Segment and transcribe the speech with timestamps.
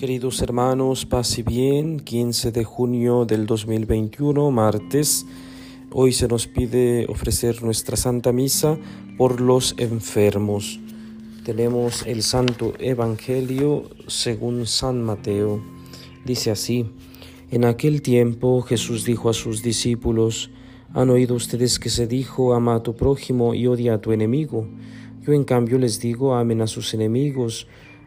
[0.00, 5.26] Queridos hermanos, paz bien, 15 de junio del 2021, martes.
[5.90, 8.78] Hoy se nos pide ofrecer nuestra Santa Misa
[9.18, 10.80] por los enfermos.
[11.44, 15.62] Tenemos el Santo Evangelio según San Mateo.
[16.24, 16.86] Dice así,
[17.50, 20.50] en aquel tiempo Jesús dijo a sus discípulos,
[20.94, 24.66] ¿han oído ustedes que se dijo, ama a tu prójimo y odia a tu enemigo?
[25.26, 27.66] Yo en cambio les digo, amen a sus enemigos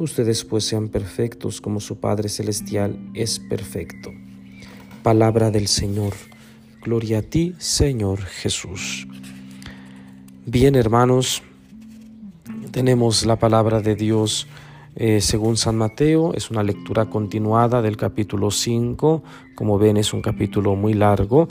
[0.00, 4.10] Ustedes pues sean perfectos como su Padre Celestial es perfecto.
[5.02, 6.14] Palabra del Señor.
[6.80, 9.06] Gloria a ti, Señor Jesús.
[10.46, 11.42] Bien, hermanos,
[12.70, 14.46] tenemos la palabra de Dios
[14.96, 16.32] eh, según San Mateo.
[16.32, 19.22] Es una lectura continuada del capítulo 5.
[19.54, 21.46] Como ven, es un capítulo muy largo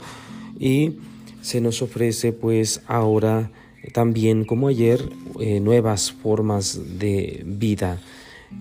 [0.58, 0.96] y
[1.40, 3.52] se nos ofrece pues ahora
[3.92, 5.08] también como ayer
[5.38, 8.00] eh, nuevas formas de vida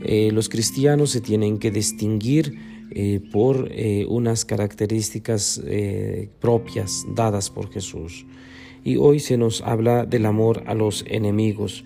[0.01, 2.57] eh, los cristianos se tienen que distinguir
[2.91, 5.61] eh, por eh, unas características
[6.39, 8.25] propias dadas por Jesús.
[8.83, 11.83] Y hoy se nos habla del amor a los enemigos.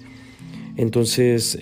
[0.77, 1.57] Entonces,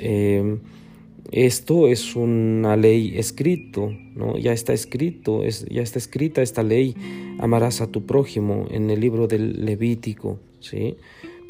[1.32, 4.38] esto es una ley escrito, ¿no?
[4.38, 6.96] Ya está escrito, ya está escrita esta ley,
[7.40, 10.98] amarás a tu prójimo en el libro del Levítico, ¿sí?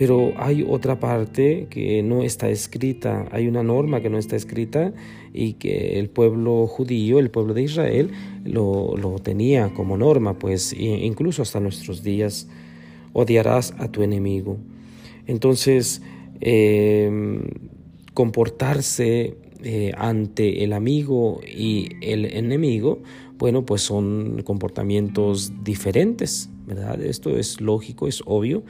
[0.02, 4.94] Pero hay otra parte que no está escrita, hay una norma que no está escrita
[5.32, 8.10] y que el pueblo judío, el pueblo de Israel,
[8.44, 12.50] lo, tenía como norma, pues incluso hasta nuestros días,
[13.14, 14.58] odiarás a tu enemigo.
[15.28, 16.02] Entonces,
[16.40, 17.44] em,
[18.16, 23.04] comportarse eh, ante el amigo y el enemigo,
[23.38, 27.02] bueno, pues son comportamientos diferentes, ¿verdad?
[27.02, 28.64] Esto es lógico, es obvio.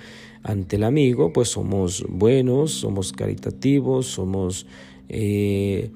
[0.43, 4.65] Ante el amigo, pues somos buenos, somos caritativos, somos
[5.09, 5.91] eh,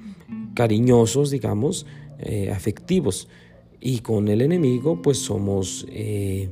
[0.53, 1.85] cariñosos, digamos,
[2.19, 3.27] eh, afectivos.
[3.79, 6.49] Y con el enemigo, pues somos eh,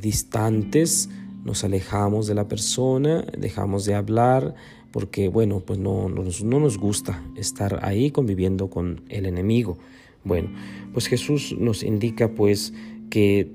[0.00, 1.08] distantes,
[1.44, 4.54] nos alejamos de la persona, dejamos de hablar,
[4.92, 9.78] porque, bueno, pues no, no, no nos gusta estar ahí conviviendo con el enemigo.
[10.24, 10.50] Bueno,
[10.92, 12.72] pues Jesús nos indica, pues,
[13.10, 13.50] que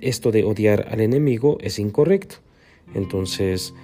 [0.00, 2.36] esto de odiar al enemigo es incorrecto.
[2.94, 3.74] Entonces,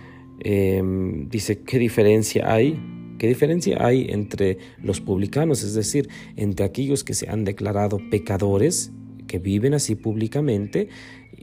[0.41, 2.81] em, dice, ¿qué diferencia hay?
[3.19, 8.93] ¿Qué diferencia hay entre los publicanos, es decir, entre aquellos que se han declarado pecadores,
[9.27, 10.89] que viven así públicamente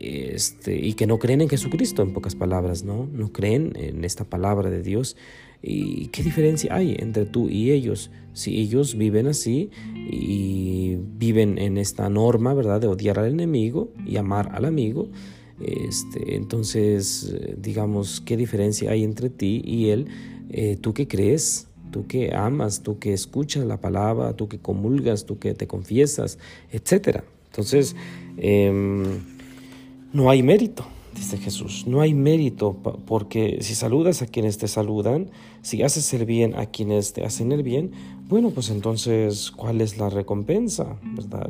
[0.02, 3.08] este, y que no creen en Jesucristo, en pocas palabras, ¿no?
[3.14, 5.16] No creen en esta palabra de Dios.
[5.62, 8.10] ¿Y qué diferencia hay entre tú y ellos?
[8.34, 9.70] Si ellos viven así
[10.12, 15.10] y viven en esta norma, ¿verdad?, de odiar al enemigo y amar al amigo,
[15.60, 20.08] este, entonces, digamos, ¿qué diferencia hay entre ti y él?
[20.50, 21.68] Eh, ¿Tú qué crees?
[21.92, 26.40] tú que amas, tú que escuchas la palabra, tú que comulgas, tú que te confiesas,
[26.72, 27.20] etc.
[27.48, 27.96] Entonces,
[28.38, 29.04] em,
[30.14, 30.86] no hay mérito,
[31.16, 35.30] dice Jesús, no hay mérito porque si saludas a quienes te saludan,
[35.62, 37.92] si haces el bien a quienes te hacen el bien,
[38.28, 40.98] bueno, pues entonces, ¿cuál es la recompensa?
[41.04, 41.50] ¿Verdad?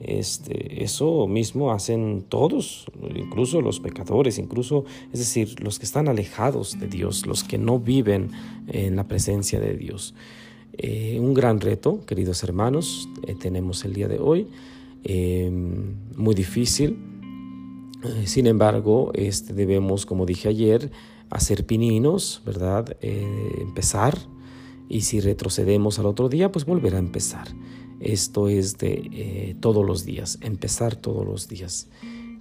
[0.00, 6.80] Este, eso mismo hacen todos, incluso los pecadores, incluso, es decir, los que están alejados
[6.80, 8.30] de Dios, los que no viven
[8.68, 10.14] en la presencia de Dios.
[10.78, 14.46] Eh, un gran reto, queridos hermanos, eh, tenemos el día de hoy,
[15.04, 15.50] eh,
[16.16, 16.96] muy difícil,
[18.24, 20.90] sin embargo, este, debemos, como dije ayer,
[21.30, 22.96] hacer pininos, ¿verdad?
[23.00, 24.18] Eh, empezar
[24.88, 27.48] y si retrocedemos al otro día, pues volver a empezar.
[28.00, 31.88] Esto es de eh, todos los días, empezar todos los días.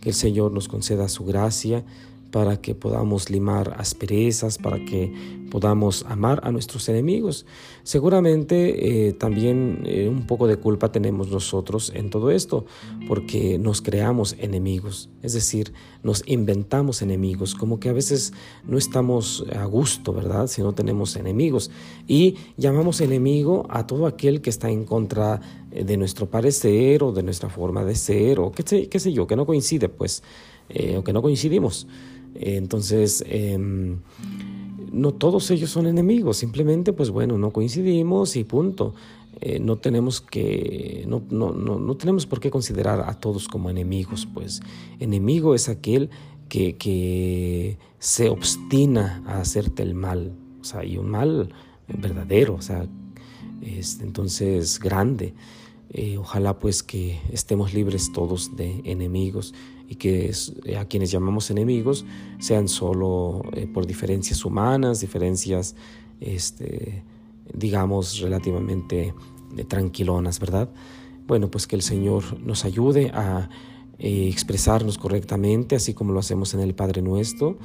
[0.01, 1.85] Que el Señor nos conceda su gracia
[2.31, 7.45] para que podamos limar asperezas, para que podamos amar a nuestros enemigos.
[7.83, 12.65] Seguramente eh, también eh, un poco de culpa tenemos nosotros en todo esto,
[13.07, 15.73] porque nos creamos enemigos, es decir,
[16.03, 18.31] nos inventamos enemigos, como que a veces
[18.63, 20.47] no estamos a gusto, ¿verdad?
[20.47, 21.71] Si no tenemos enemigos.
[22.07, 25.41] Y llamamos enemigo a todo aquel que está en contra
[25.71, 29.11] eh, de nuestro parecer o de nuestra forma de ser, o qué sé, qué sé
[29.11, 30.23] yo, que no coincide, pues,
[30.95, 31.87] o que no coincidimos.
[32.35, 33.99] Entonces, em,
[34.91, 38.93] no todos ellos son enemigos, simplemente pues bueno, no coincidimos y punto.
[39.41, 44.27] eh, no tenemos que, no, no, no, tenemos por qué considerar a todos como enemigos,
[44.33, 44.61] pues
[44.99, 46.09] enemigo es aquel
[46.49, 51.53] que, que se obstina a hacerte el mal, o sea, y un mal
[51.87, 52.85] verdadero, o sea,
[53.61, 55.33] es, entonces grande.
[55.91, 59.55] Eh, ojalá pues que estemos libres todos de enemigos
[59.87, 60.31] y que
[60.79, 62.05] a quienes llamamos enemigos
[62.37, 65.75] sean solo eh, por diferencias humanas, diferencias,
[66.19, 67.03] este,
[67.53, 69.15] digamos, relativamente
[69.57, 70.69] eh, tranquilonas, ¿verdad?
[71.25, 73.49] Bueno, pues que el Señor nos ayude a
[73.99, 77.57] expresarnos correctamente, así como lo hacemos en el Padre Nuestro,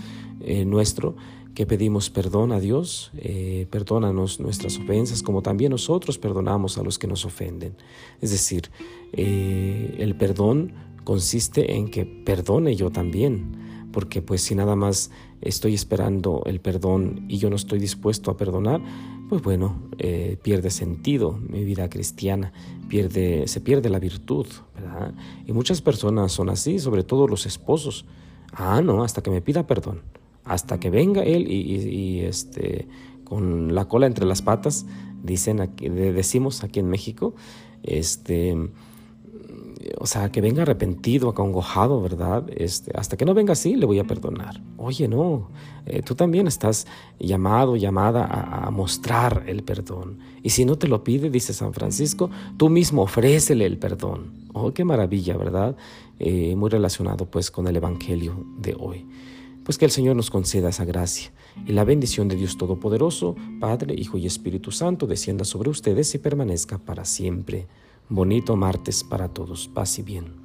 [0.66, 1.14] nuestro
[1.54, 6.98] que pedimos perdón a Dios, eh, perdónanos nuestras ofensas, como también nosotros perdonamos a los
[6.98, 7.76] que nos ofenden.
[8.20, 8.70] Es decir,
[9.12, 10.72] eh, el perdón
[11.04, 13.63] consiste en que perdone yo también,
[13.94, 18.36] porque pues si nada más estoy esperando el perdón y yo no estoy dispuesto a
[18.36, 18.82] perdonar,
[19.28, 22.52] pues bueno, eh, pierde sentido mi vida cristiana,
[22.88, 25.14] pierde, se pierde la virtud, ¿verdad?
[25.46, 28.04] Y muchas personas son así, sobre todo los esposos.
[28.52, 30.02] Ah, no, hasta que me pida perdón
[30.44, 32.86] hasta que venga él y, este,
[33.24, 34.86] con la cola entre las patas,
[35.22, 37.34] dicen decimos aquí en México,
[37.82, 38.56] este,
[39.98, 42.44] o sea, que venga arrepentido, acongojado, ¿verdad?
[42.56, 44.60] Este, hasta que no venga así, le voy a perdonar.
[44.76, 45.50] Oye, no,
[45.86, 46.86] eh, tú también estás
[47.18, 50.18] llamado, llamada a, mostrar el perdón.
[50.42, 54.32] Y si no te lo pide, dice San Francisco, tú mismo ofrécele el perdón.
[54.52, 55.76] Oh, qué maravilla, ¿verdad?
[56.18, 59.06] Eh, muy relacionado pues con el Evangelio de hoy.
[59.64, 61.32] Pues que el Señor nos conceda esa gracia
[61.66, 66.18] y la bendición de Dios Todopoderoso, Padre, Hijo y Espíritu Santo, descienda sobre ustedes y
[66.18, 67.66] permanezca para siempre.
[68.10, 69.66] Bonito martes para todos.
[69.68, 70.43] Paz y bien.